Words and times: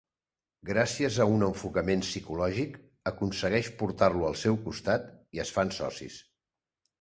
Gràcies 0.67 1.17
a 1.25 1.27
un 1.33 1.43
enfocament 1.47 2.01
psicològic, 2.05 2.79
aconsegueix 3.11 3.69
portar-lo 3.83 4.27
al 4.31 4.39
seu 4.45 4.59
costat 4.65 5.07
i 5.39 5.45
es 5.45 5.53
fan 5.59 5.77
socis. 5.83 6.19